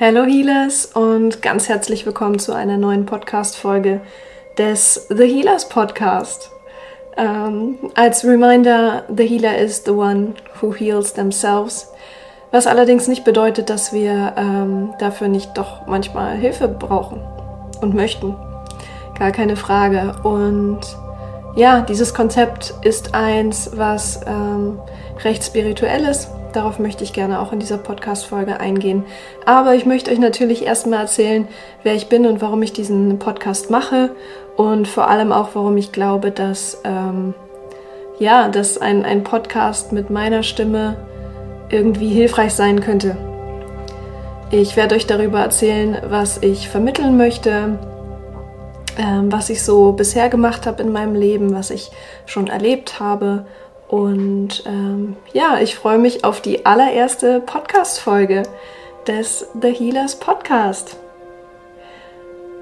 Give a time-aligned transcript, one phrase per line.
[0.00, 4.00] Hello Healers und ganz herzlich willkommen zu einer neuen Podcast-Folge
[4.56, 6.52] des The Healers Podcast.
[7.16, 11.90] Ähm, als Reminder, The Healer is the one who heals themselves.
[12.52, 17.20] Was allerdings nicht bedeutet, dass wir ähm, dafür nicht doch manchmal Hilfe brauchen
[17.80, 18.36] und möchten.
[19.18, 20.14] Gar keine Frage.
[20.22, 20.78] Und
[21.56, 24.78] ja, dieses Konzept ist eins, was ähm,
[25.24, 29.04] recht spirituell ist Darauf möchte ich gerne auch in dieser Podcast-Folge eingehen.
[29.44, 31.46] Aber ich möchte euch natürlich erstmal erzählen,
[31.82, 34.10] wer ich bin und warum ich diesen Podcast mache
[34.56, 37.34] und vor allem auch, warum ich glaube, dass, ähm,
[38.18, 40.96] ja, dass ein, ein Podcast mit meiner Stimme
[41.70, 43.16] irgendwie hilfreich sein könnte.
[44.50, 47.78] Ich werde euch darüber erzählen, was ich vermitteln möchte,
[48.98, 51.90] ähm, was ich so bisher gemacht habe in meinem Leben, was ich
[52.24, 53.44] schon erlebt habe
[53.88, 58.42] und ähm, ja, ich freue mich auf die allererste Podcast-Folge
[59.06, 60.96] des The Healers Podcast.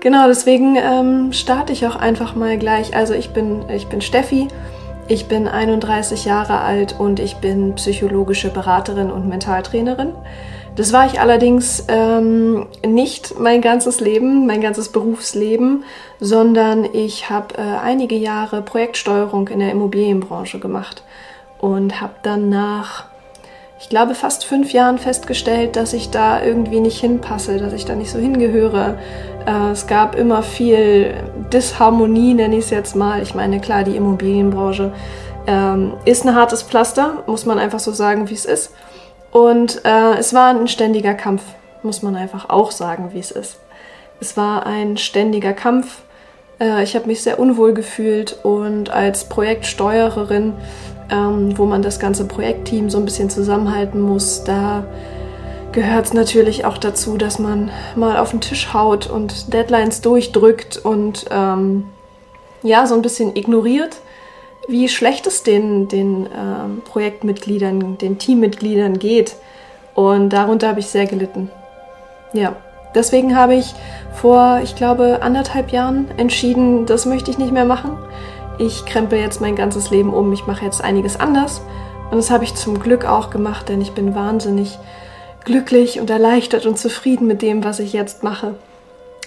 [0.00, 2.94] Genau, deswegen ähm, starte ich auch einfach mal gleich.
[2.94, 4.46] Also ich bin, ich bin Steffi,
[5.08, 10.12] ich bin 31 Jahre alt und ich bin psychologische Beraterin und Mentaltrainerin.
[10.76, 15.84] Das war ich allerdings ähm, nicht mein ganzes Leben, mein ganzes Berufsleben,
[16.20, 21.02] sondern ich habe äh, einige Jahre Projektsteuerung in der Immobilienbranche gemacht
[21.58, 23.04] und habe dann nach,
[23.80, 27.94] ich glaube, fast fünf Jahren festgestellt, dass ich da irgendwie nicht hinpasse, dass ich da
[27.94, 28.98] nicht so hingehöre.
[29.46, 31.14] Äh, es gab immer viel
[31.54, 33.22] Disharmonie, nenne ich es jetzt mal.
[33.22, 34.92] Ich meine, klar, die Immobilienbranche
[35.46, 38.74] ähm, ist ein hartes Pflaster, muss man einfach so sagen, wie es ist.
[39.36, 41.42] Und äh, es war ein ständiger Kampf,
[41.82, 43.58] muss man einfach auch sagen, wie es ist.
[44.20, 46.02] Es war ein ständiger Kampf.
[46.58, 50.54] Äh, ich habe mich sehr unwohl gefühlt und als Projektsteuererin
[51.10, 54.44] ähm, wo man das ganze Projektteam so ein bisschen zusammenhalten muss.
[54.44, 54.84] Da
[55.72, 60.78] gehört es natürlich auch dazu, dass man mal auf den Tisch haut und Deadlines durchdrückt
[60.78, 61.84] und ähm,
[62.62, 63.98] ja, so ein bisschen ignoriert,
[64.68, 69.36] wie schlecht es den, den ähm, Projektmitgliedern, den Teammitgliedern geht.
[69.94, 71.50] Und darunter habe ich sehr gelitten.
[72.32, 72.56] Ja,
[72.94, 73.74] deswegen habe ich
[74.12, 77.96] vor, ich glaube, anderthalb Jahren entschieden, das möchte ich nicht mehr machen
[78.58, 81.60] ich krempel jetzt mein ganzes Leben um, ich mache jetzt einiges anders.
[82.10, 84.78] Und das habe ich zum Glück auch gemacht, denn ich bin wahnsinnig
[85.44, 88.54] glücklich und erleichtert und zufrieden mit dem, was ich jetzt mache.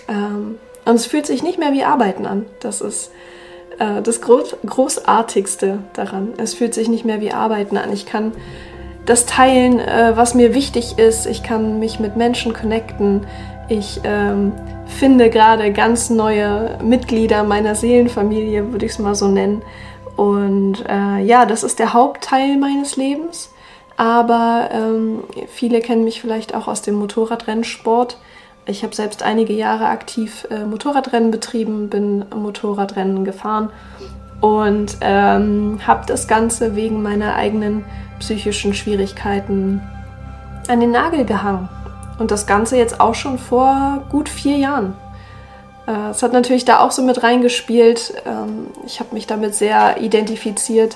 [0.08, 2.46] Ähm, und es fühlt sich nicht mehr wie Arbeiten an.
[2.62, 3.12] Das ist
[3.78, 6.34] äh, das Groß Großartigste daran.
[6.38, 7.92] Es fühlt sich nicht mehr wie Arbeiten an.
[7.94, 8.32] Ich kann
[9.06, 11.26] das teilen, äh, was mir wichtig ist.
[11.26, 13.26] Ich kann mich mit Menschen connecten.
[13.68, 14.52] Ich ähm,
[14.88, 19.62] finde gerade ganz neue Mitglieder meiner Seelenfamilie, würde ich es mal so nennen.
[20.16, 23.54] Und äh, ja, das ist der Hauptteil meines Lebens.
[23.96, 28.18] Aber ähm, viele kennen mich vielleicht auch aus dem Motorradrennsport.
[28.70, 33.70] Ich habe selbst einige Jahre aktiv äh, Motorradrennen betrieben, bin Motorradrennen gefahren
[34.42, 37.84] und ähm, habe das Ganze wegen meiner eigenen
[38.20, 39.82] psychischen Schwierigkeiten
[40.68, 41.68] an den Nagel gehangen.
[42.20, 44.94] Und das Ganze jetzt auch schon vor gut vier Jahren.
[45.88, 48.22] Äh, es hat natürlich da auch so mit reingespielt.
[48.28, 50.96] Ähm, ich habe mich damit sehr identifiziert,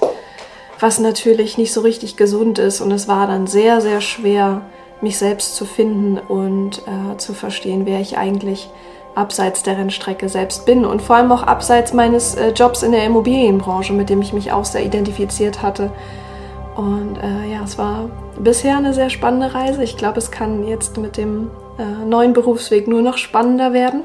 [0.79, 2.81] was natürlich nicht so richtig gesund ist.
[2.81, 4.61] Und es war dann sehr, sehr schwer,
[5.01, 8.69] mich selbst zu finden und äh, zu verstehen, wer ich eigentlich
[9.15, 10.85] abseits der Rennstrecke selbst bin.
[10.85, 14.51] Und vor allem auch abseits meines äh, Jobs in der Immobilienbranche, mit dem ich mich
[14.51, 15.91] auch sehr identifiziert hatte.
[16.75, 18.09] Und äh, ja, es war
[18.39, 19.83] bisher eine sehr spannende Reise.
[19.83, 24.01] Ich glaube, es kann jetzt mit dem äh, neuen Berufsweg nur noch spannender werden.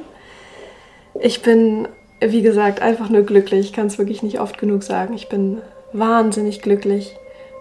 [1.20, 1.88] Ich bin,
[2.20, 3.60] wie gesagt, einfach nur glücklich.
[3.66, 5.14] Ich kann es wirklich nicht oft genug sagen.
[5.14, 5.62] Ich bin
[5.92, 7.16] wahnsinnig glücklich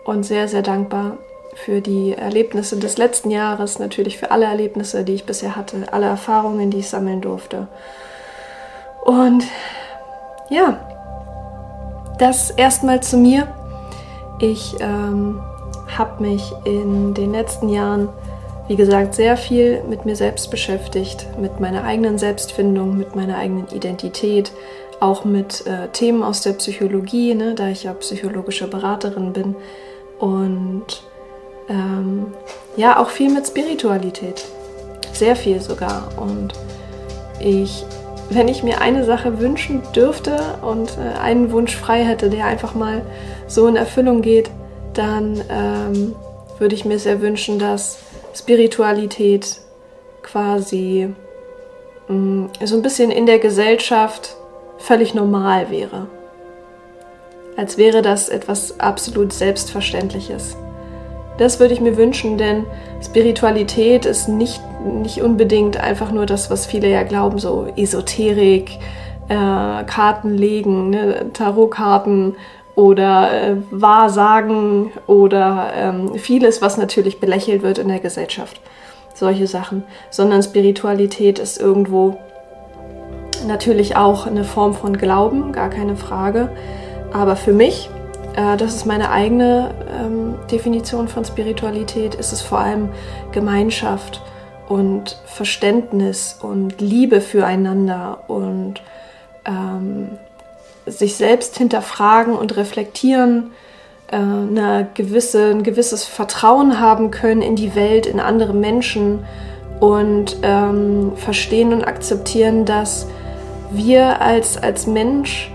[0.06, 1.18] und sehr, sehr dankbar
[1.66, 6.06] für die Erlebnisse des letzten Jahres, natürlich für alle Erlebnisse, die ich bisher hatte, alle
[6.06, 7.68] Erfahrungen, die ich sammeln durfte.
[9.04, 9.44] Und
[10.50, 10.80] ja,
[12.20, 13.48] das erstmal zu mir.
[14.40, 15.42] Ich ähm,
[15.98, 18.10] habe mich in den letzten Jahren,
[18.68, 23.68] wie gesagt, sehr viel mit mir selbst beschäftigt, mit meiner eigenen Selbstfindung, mit meiner eigenen
[23.70, 24.52] Identität,
[25.00, 29.56] auch mit äh, Themen aus der Psychologie, ne, da ich ja psychologische Beraterin bin
[30.20, 31.07] und
[31.70, 32.34] ähm,
[32.76, 34.46] ja, auch viel mit Spiritualität,
[35.14, 36.10] sehr viel sogar.
[36.18, 36.54] Und
[37.40, 37.86] ich,
[38.30, 42.76] wenn ich mir eine Sache wünschen dürfte und äh, einen Wunsch frei hätte, der einfach
[42.76, 43.02] mal
[43.48, 44.50] so in Erfüllung geht,
[44.94, 46.16] dann ähm,
[46.60, 48.00] würde ich mir sehr wünschen, dass
[48.34, 49.60] Spiritualität
[50.22, 51.14] quasi
[52.08, 54.36] mh, mm, so ein bisschen in der Gesellschaft
[54.78, 56.08] völlig normal wäre.
[57.56, 60.56] Als wäre das etwas absolut Selbstverständliches.
[61.38, 62.66] Das würde ich mir wünschen, denn
[63.04, 68.80] Spiritualität ist nicht, nicht unbedingt einfach nur das, was viele ja glauben, so Esoterik,
[69.30, 71.32] äh, Karten legen, ne?
[71.34, 72.36] Tarotkarten
[72.76, 78.60] oder äh, Wahrsagen oder ähm, vieles, was natürlich belächelt wird in der Gesellschaft.
[79.14, 79.84] Solche Sachen.
[80.10, 82.18] Sondern Spiritualität ist irgendwo
[83.48, 86.50] natürlich auch eine Form von Glauben, gar keine Frage.
[87.14, 87.90] Aber für mich
[88.38, 92.90] das ist meine eigene ähm, Definition von Spiritualität, ist es vor allem
[93.32, 94.22] Gemeinschaft
[94.70, 98.76] und Verständnis und Liebe füreinander und
[99.46, 100.10] ähm,
[100.86, 103.52] sich selbst hinterfragen und reflektieren,
[104.12, 109.26] äh, eine gewisse, ein gewisses Vertrauen haben können in die Welt, in andere Menschen
[109.80, 113.08] und ähm, verstehen und akzeptieren, dass
[113.72, 115.52] wir als, als Mensch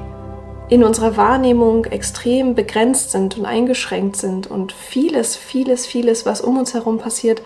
[0.72, 6.56] in unserer Wahrnehmung extrem begrenzt sind und eingeschränkt sind und vieles, vieles, vieles, was um
[6.56, 7.42] uns herum passiert,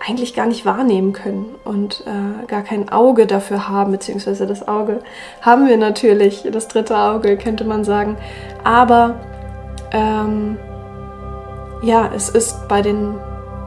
[0.00, 5.00] eigentlich gar nicht wahrnehmen können und äh, gar kein Auge dafür haben, beziehungsweise das Auge
[5.42, 8.16] haben wir natürlich, das dritte Auge könnte man sagen.
[8.64, 9.20] Aber
[9.92, 10.56] ähm,
[11.82, 13.16] ja, es ist bei den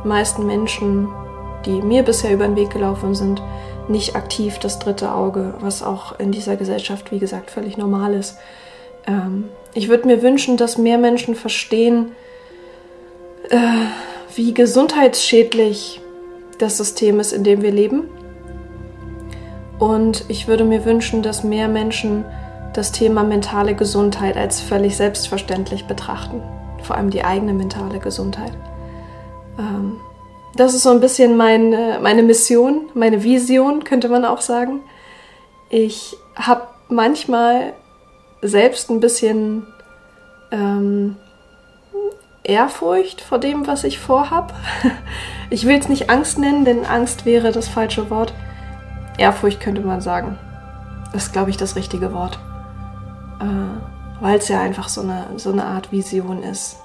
[0.04, 1.10] meisten Menschen,
[1.64, 3.40] die mir bisher über den Weg gelaufen sind,
[3.88, 8.40] nicht aktiv das dritte Auge, was auch in dieser Gesellschaft, wie gesagt, völlig normal ist.
[9.08, 12.12] Ähm, ich würde mir wünschen, dass mehr Menschen verstehen,
[13.50, 13.58] äh,
[14.36, 16.02] wie gesundheitsschädlich
[16.58, 18.10] das System ist, in dem wir leben.
[19.80, 22.26] Und ich würde mir wünschen, dass mehr Menschen
[22.74, 26.42] das Thema mentale Gesundheit als völlig selbstverständlich betrachten.
[26.84, 28.52] Vor allem die eigene mentale Gesundheit.
[29.58, 29.98] Ähm,
[30.56, 34.82] das ist so ein bisschen mein, meine Mission, meine Vision, könnte man auch sagen.
[35.70, 37.74] Ich habe manchmal
[38.42, 39.68] selbst ein bisschen
[40.52, 41.16] ähm,
[42.44, 44.54] Ehrfurcht vor dem, was ich vorhab.
[45.52, 48.36] Ich will es nicht Angst nennen, denn Angst wäre das falsche Wort.
[49.18, 50.38] Ehrfurcht könnte man sagen.
[51.12, 52.38] Das ist, glaube ich, das richtige Wort.
[53.42, 56.78] Äh, Weil es ja einfach so eine, so eine Art Vision ist.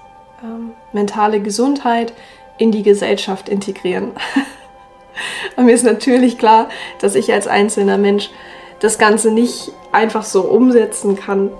[0.42, 2.14] Ähm, mentale Gesundheit
[2.56, 4.12] in die Gesellschaft integrieren.
[5.56, 6.70] Und mir ist natürlich klar,
[7.00, 8.30] dass ich als einzelner Mensch
[8.80, 11.50] das Ganze nicht einfach so umsetzen kann.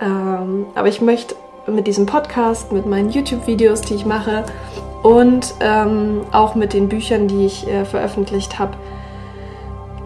[0.00, 1.34] Ähm, aber ich möchte
[1.66, 4.44] mit diesem Podcast, mit meinen YouTube-Videos, die ich mache
[5.02, 8.76] und ähm, auch mit den Büchern, die ich äh, veröffentlicht habe,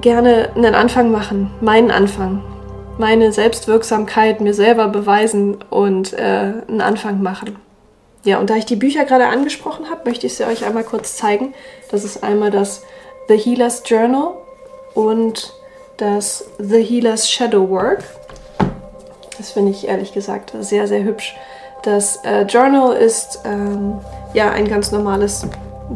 [0.00, 2.42] gerne einen Anfang machen, meinen Anfang,
[2.98, 7.56] meine Selbstwirksamkeit mir selber beweisen und äh, einen Anfang machen.
[8.24, 11.16] Ja, und da ich die Bücher gerade angesprochen habe, möchte ich sie euch einmal kurz
[11.16, 11.54] zeigen.
[11.90, 12.82] Das ist einmal das
[13.28, 14.32] The Healer's Journal
[14.94, 15.52] und
[15.96, 18.04] das The Healer's Shadow Work.
[19.38, 21.36] Das finde ich ehrlich gesagt sehr, sehr hübsch.
[21.82, 23.98] Das äh, Journal ist ähm,
[24.34, 25.46] ja ein ganz normales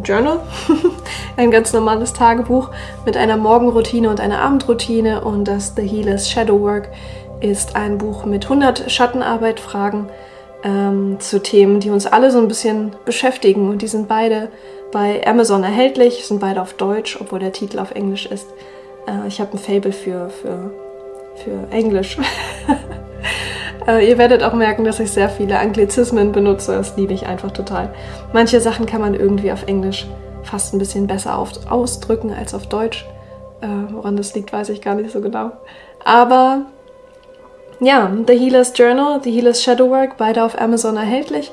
[0.04, 0.40] Journal,
[1.36, 2.70] ein ganz normales Tagebuch
[3.04, 5.24] mit einer Morgenroutine und einer Abendroutine.
[5.24, 6.88] Und das The Healer's Shadow Work
[7.40, 10.08] ist ein Buch mit 100 Schattenarbeit-Fragen
[10.62, 13.68] ähm, zu Themen, die uns alle so ein bisschen beschäftigen.
[13.68, 14.48] Und die sind beide
[14.92, 18.46] bei Amazon erhältlich, sind beide auf Deutsch, obwohl der Titel auf Englisch ist.
[19.06, 20.70] Äh, ich habe ein Fable für, für,
[21.36, 22.18] für Englisch.
[23.86, 26.72] äh, ihr werdet auch merken, dass ich sehr viele Anglizismen benutze.
[26.72, 27.92] Das liebe ich einfach total.
[28.32, 30.06] Manche Sachen kann man irgendwie auf Englisch
[30.42, 33.06] fast ein bisschen besser auf, ausdrücken als auf Deutsch.
[33.60, 35.52] Äh, woran das liegt, weiß ich gar nicht so genau.
[36.04, 36.62] Aber
[37.80, 41.52] ja, The Healer's Journal, The Healer's Shadowwork, beide auf Amazon erhältlich.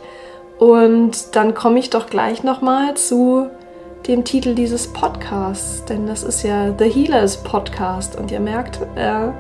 [0.60, 3.50] Und dann komme ich doch gleich nochmal zu
[4.08, 9.32] dem Titel dieses Podcasts, denn das ist ja The Healers Podcast und ihr merkt, äh,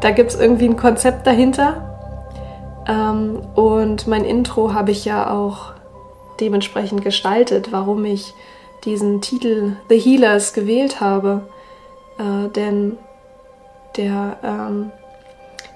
[0.00, 1.88] da gibt es irgendwie ein Konzept dahinter.
[2.88, 5.74] Ähm, und mein Intro habe ich ja auch
[6.40, 8.34] dementsprechend gestaltet, warum ich
[8.84, 11.42] diesen Titel The Healers gewählt habe.
[12.18, 12.98] Äh, denn
[13.96, 14.90] der, ähm,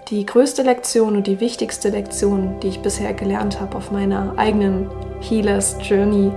[0.09, 4.90] die größte Lektion und die wichtigste Lektion, die ich bisher gelernt habe auf meiner eigenen
[5.21, 6.33] Healers Journey,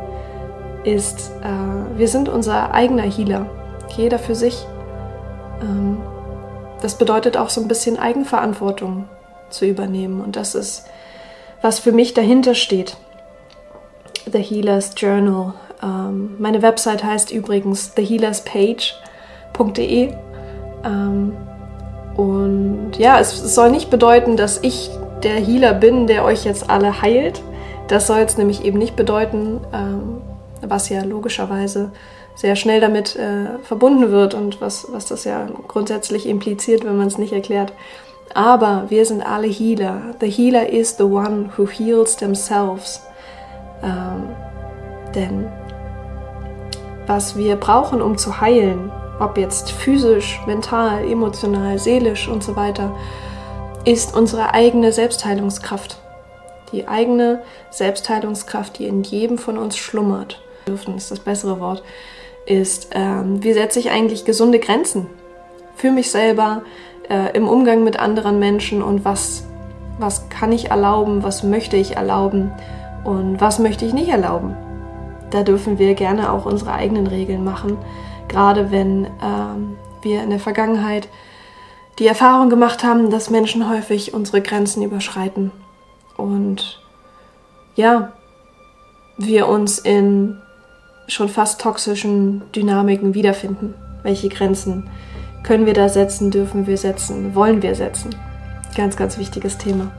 [0.94, 3.46] ist, äh, wir sind unser eigener Healer,
[3.96, 4.66] jeder für sich.
[5.62, 5.98] Ähm,
[6.82, 9.06] das bedeutet auch so ein bisschen Eigenverantwortung
[9.50, 10.86] zu übernehmen und das ist,
[11.62, 12.96] was für mich dahinter steht.
[14.32, 15.54] The Healers Journal.
[15.84, 20.14] Ähm, meine Website heißt übrigens thehealerspage.de.
[20.86, 21.36] Ähm,
[22.16, 24.92] und ja, es soll nicht bedeuten, dass ich
[25.24, 27.42] der Healer bin, der euch jetzt alle heilt.
[27.88, 29.60] Das soll es nämlich eben nicht bedeuten.
[29.74, 30.19] Ähm,
[30.62, 31.92] was ja logischerweise
[32.36, 37.08] sehr schnell damit äh, verbunden wird und was, was das ja grundsätzlich impliziert, wenn man
[37.08, 37.74] es nicht erklärt.
[38.34, 40.16] Aber wir sind alle Healer.
[40.20, 43.02] The Healer is the one who heals themselves.
[43.84, 44.30] Ähm,
[45.16, 45.48] Denn
[47.08, 52.96] was wir brauchen, um zu heilen, ob jetzt physisch, mental, emotional, seelisch und so weiter,
[53.84, 55.98] ist unsere eigene Selbstheilungskraft.
[56.72, 60.40] Die eigene Selbstheilungskraft, die in jedem von uns schlummert.
[60.70, 61.84] Dürfen ist das bessere Wort.
[62.46, 65.08] Ist, ähm, wie setze ich eigentlich gesunde Grenzen
[65.76, 66.62] für mich selber
[67.10, 69.46] äh, im Umgang mit anderen Menschen und was,
[69.98, 72.52] was kann ich erlauben, was möchte ich erlauben
[73.04, 74.56] und was möchte ich nicht erlauben.
[75.32, 77.78] Da dürfen wir gerne auch unsere eigenen Regeln machen,
[78.28, 81.08] gerade wenn ähm, wir in der Vergangenheit
[81.98, 85.52] die Erfahrung gemacht haben, dass Menschen häufig unsere Grenzen überschreiten
[86.18, 86.82] und
[87.76, 88.12] ja,
[89.18, 90.42] wir uns in
[91.10, 93.74] schon fast toxischen Dynamiken wiederfinden.
[94.04, 94.90] Welche Grenzen
[95.44, 98.16] können wir da setzen, dürfen wir setzen, wollen wir setzen?
[98.76, 99.92] Ganz, ganz wichtiges Thema.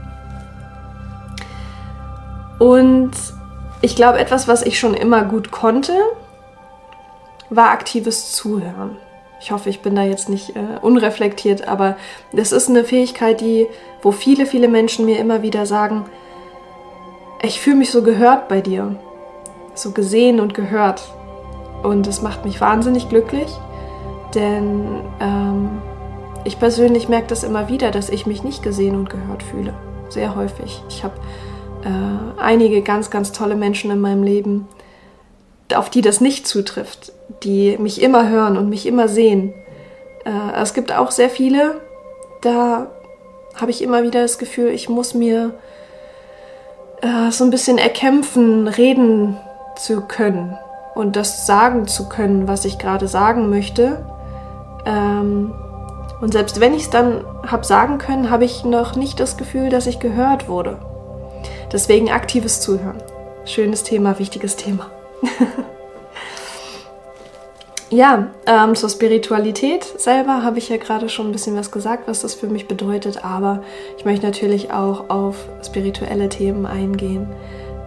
[2.58, 3.12] Und
[3.82, 5.92] ich glaube, etwas, was ich schon immer gut konnte,
[7.48, 8.96] war aktives Zuhören.
[9.40, 11.96] Ich hoffe, ich bin da jetzt nicht äh, unreflektiert, aber
[12.32, 13.66] das ist eine Fähigkeit, die,
[14.02, 16.04] wo viele, viele Menschen mir immer wieder sagen,
[17.42, 18.96] ich fühle mich so gehört bei dir,
[19.80, 21.02] so gesehen und gehört.
[21.82, 23.48] Und es macht mich wahnsinnig glücklich,
[24.34, 25.80] denn ähm,
[26.44, 29.74] ich persönlich merke das immer wieder, dass ich mich nicht gesehen und gehört fühle.
[30.08, 30.82] Sehr häufig.
[30.88, 31.14] Ich habe
[31.84, 34.68] äh, einige ganz, ganz tolle Menschen in meinem Leben,
[35.74, 39.54] auf die das nicht zutrifft, die mich immer hören und mich immer sehen.
[40.24, 41.80] Äh, es gibt auch sehr viele,
[42.42, 42.90] da
[43.58, 45.54] habe ich immer wieder das Gefühl, ich muss mir
[47.02, 49.38] äh, so ein bisschen erkämpfen, reden
[49.76, 50.58] zu können
[50.94, 54.04] und das sagen zu können, was ich gerade sagen möchte.
[54.84, 55.52] Ähm,
[56.20, 59.70] und selbst wenn ich es dann habe sagen können, habe ich noch nicht das Gefühl,
[59.70, 60.78] dass ich gehört wurde.
[61.72, 63.02] Deswegen aktives Zuhören.
[63.44, 64.90] Schönes Thema, wichtiges Thema.
[67.90, 72.20] ja, ähm, zur Spiritualität selber habe ich ja gerade schon ein bisschen was gesagt, was
[72.20, 73.62] das für mich bedeutet, aber
[73.96, 77.28] ich möchte natürlich auch auf spirituelle Themen eingehen.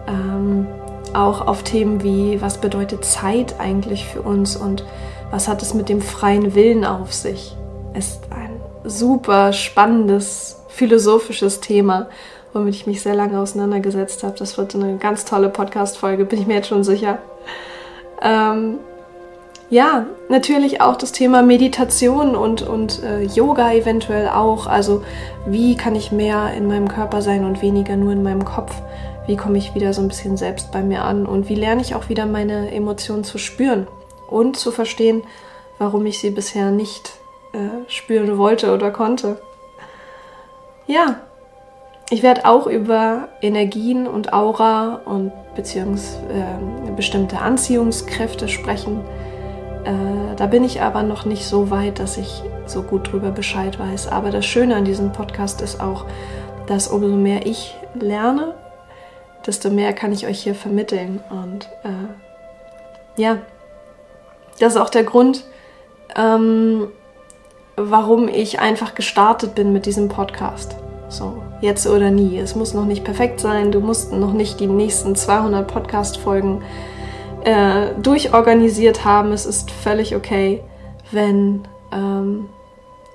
[0.08, 0.66] Ähm,
[1.14, 4.84] auch auf Themen wie, was bedeutet Zeit eigentlich für uns und
[5.30, 7.56] was hat es mit dem freien Willen auf sich?
[7.94, 12.08] Ist ein super spannendes philosophisches Thema
[12.54, 14.36] womit ich mich sehr lange auseinandergesetzt habe.
[14.38, 17.18] Das wird eine ganz tolle Podcast-Folge, bin ich mir jetzt schon sicher.
[18.22, 18.78] Ähm,
[19.70, 24.66] ja, natürlich auch das Thema Meditation und, und äh, Yoga eventuell auch.
[24.66, 25.02] Also
[25.46, 28.72] wie kann ich mehr in meinem Körper sein und weniger nur in meinem Kopf?
[29.26, 31.26] Wie komme ich wieder so ein bisschen selbst bei mir an?
[31.26, 33.86] Und wie lerne ich auch wieder meine Emotionen zu spüren
[34.28, 35.22] und zu verstehen,
[35.78, 37.12] warum ich sie bisher nicht
[37.52, 39.40] äh, spüren wollte oder konnte?
[40.86, 41.20] Ja,
[42.10, 49.00] ich werde auch über Energien und Aura und beziehungsweise äh, bestimmte Anziehungskräfte sprechen.
[49.84, 53.78] Äh, da bin ich aber noch nicht so weit, dass ich so gut drüber Bescheid
[53.78, 54.08] weiß.
[54.08, 56.04] Aber das Schöne an diesem Podcast ist auch,
[56.66, 58.54] dass umso mehr ich lerne,
[59.46, 61.22] desto mehr kann ich euch hier vermitteln.
[61.30, 63.38] Und äh, ja,
[64.58, 65.44] das ist auch der Grund,
[66.16, 66.88] ähm,
[67.76, 70.76] warum ich einfach gestartet bin mit diesem Podcast.
[71.08, 72.38] So, jetzt oder nie.
[72.38, 73.72] Es muss noch nicht perfekt sein.
[73.72, 76.62] Du musst noch nicht die nächsten 200 Podcast-Folgen
[77.44, 79.32] äh, durchorganisiert haben.
[79.32, 80.62] Es ist völlig okay,
[81.12, 82.48] wenn, ähm,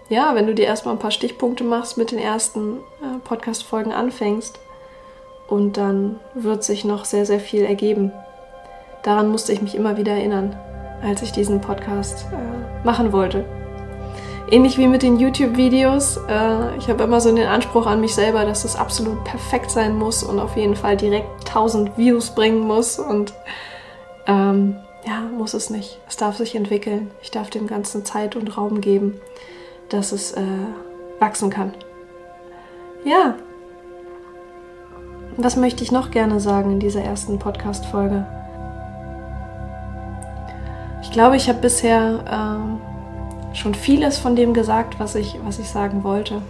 [0.08, 4.60] ja, wenn du dir erstmal ein paar Stichpunkte machst, mit den ersten äh, Podcast-Folgen anfängst.
[5.50, 8.12] Und dann wird sich noch sehr, sehr viel ergeben.
[9.04, 10.56] Daran musste ich mich immer wieder erinnern,
[11.02, 13.46] als ich diesen Podcast äh, machen wollte.
[14.52, 16.18] Ähnlich wie mit den YouTube-Videos.
[16.28, 19.96] Äh, ich habe immer so den Anspruch an mich selber, dass es absolut perfekt sein
[19.96, 23.00] muss und auf jeden Fall direkt 1000 Views bringen muss.
[23.00, 23.34] Und
[24.28, 24.76] ähm,
[25.06, 26.00] ja, muss es nicht.
[26.08, 27.12] Es darf sich entwickeln.
[27.22, 29.22] Ich darf dem Ganzen Zeit und Raum geben,
[29.90, 30.42] dass es äh,
[31.20, 31.74] wachsen kann.
[33.04, 33.36] Ja.
[35.42, 38.26] Was möchte ich noch gerne sagen in dieser ersten Podcast-Folge?
[41.02, 42.24] Ich glaube, ich habe bisher.
[42.30, 42.90] Äh,
[43.54, 46.42] schon vieles von dem gesagt, was ich, was ich sagen wollte.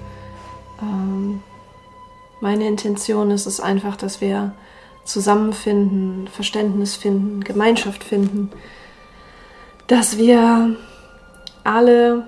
[0.82, 1.42] Ähm,
[2.42, 4.54] meine Intention ist es einfach, dass wir
[5.04, 8.52] zusammenfinden, Verständnis finden, Gemeinschaft finden,
[9.88, 10.76] dass wir
[11.64, 12.24] alle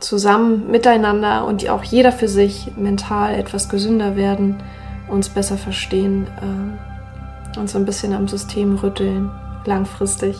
[0.00, 4.62] zusammen miteinander und auch jeder für sich mental etwas gesünder werden,
[5.08, 9.30] uns besser verstehen, äh, uns ein bisschen am System rütteln,
[9.64, 10.36] langfristig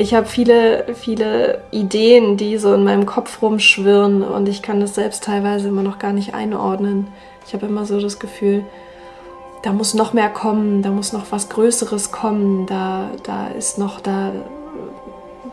[0.00, 4.94] ich habe viele, viele Ideen, die so in meinem Kopf rumschwirren und ich kann das
[4.94, 7.08] selbst teilweise immer noch gar nicht einordnen.
[7.46, 8.64] Ich habe immer so das Gefühl,
[9.62, 14.00] da muss noch mehr kommen, da muss noch was Größeres kommen, da, da ist noch,
[14.00, 14.30] da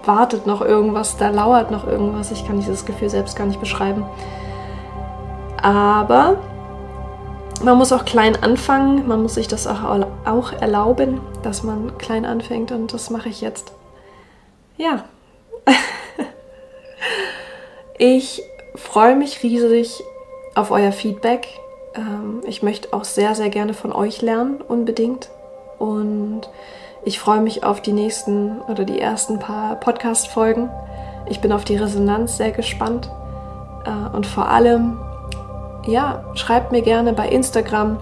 [0.03, 2.29] wartet noch irgendwas, da lauert noch irgendwas.
[2.29, 4.05] Ich kann dieses Gefühl selbst gar nicht beschreiben.
[5.59, 6.38] Aber
[7.63, 12.25] man muss auch klein anfangen, man muss sich das auch, auch erlauben, dass man klein
[12.25, 13.71] anfängt und das mache ich jetzt.
[14.77, 15.05] Ja.
[17.97, 18.43] ich
[18.75, 20.03] freue mich riesig
[20.53, 21.47] auf euer Feedback.
[21.95, 25.29] Ähm, ich möchte auch sehr, sehr gerne von euch lernen, unbedingt.
[25.79, 26.41] Und
[27.03, 30.69] ich freue mich auf die nächsten oder die ersten paar Podcast-Folgen.
[31.27, 33.09] Ich bin auf die Resonanz sehr gespannt.
[33.85, 35.00] Äh, und vor allem,
[35.88, 37.98] ja, schreibt mir gerne bei Instagram,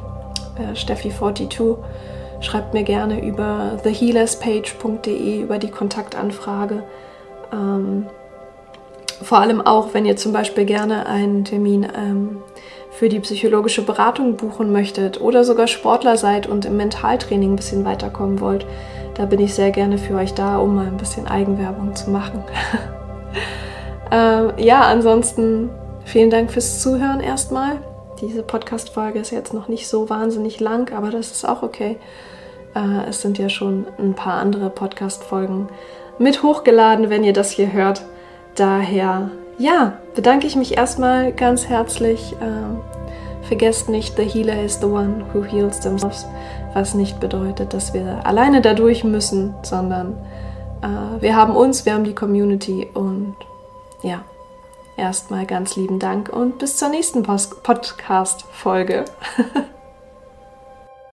[0.57, 1.77] äh, Steffi42,
[2.41, 6.83] schreibt mir gerne über thehealerspage.de, über die Kontaktanfrage.
[7.51, 8.07] Ähm,
[9.21, 12.37] vor allem auch, wenn ihr zum Beispiel gerne einen Termin ähm,
[12.91, 17.85] für die psychologische Beratung buchen möchtet oder sogar Sportler seid und im Mentaltraining ein bisschen
[17.85, 18.65] weiterkommen wollt,
[19.15, 22.43] da bin ich sehr gerne für euch da, um mal ein bisschen Eigenwerbung zu machen.
[24.11, 25.69] äh, ja, ansonsten
[26.05, 27.79] vielen Dank fürs Zuhören erstmal.
[28.21, 31.97] Diese Podcast-Folge ist jetzt noch nicht so wahnsinnig lang, aber das ist auch okay.
[32.75, 35.67] Äh, es sind ja schon ein paar andere Podcast-Folgen
[36.19, 38.03] mit hochgeladen, wenn ihr das hier hört.
[38.55, 42.35] Daher ja, bedanke ich mich erstmal ganz herzlich.
[42.41, 42.81] Ähm,
[43.43, 46.25] vergesst nicht, the healer is the one who heals themselves,
[46.73, 50.15] was nicht bedeutet, dass wir alleine dadurch müssen, sondern
[50.81, 53.35] äh, wir haben uns, wir haben die Community und
[54.01, 54.23] ja,
[54.97, 59.05] erstmal ganz lieben Dank und bis zur nächsten Podcast-Folge.